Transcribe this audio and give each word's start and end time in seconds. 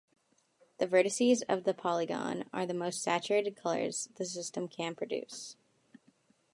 The 0.79 0.87
vertices 0.87 1.43
of 1.47 1.63
the 1.63 1.75
polygon 1.75 2.45
are 2.51 2.65
the 2.65 2.73
most 2.73 3.03
saturated 3.03 3.55
colors 3.55 4.09
the 4.15 4.25
system 4.25 4.67
can 4.67 4.95
produce. 4.95 5.57